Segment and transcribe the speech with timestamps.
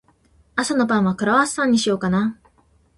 [0.55, 2.39] 朝のパンは、クロワッサンにしようかな。